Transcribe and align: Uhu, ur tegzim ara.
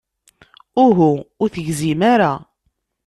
Uhu, 0.83 1.11
ur 1.41 1.49
tegzim 1.53 2.01
ara. 2.13 2.33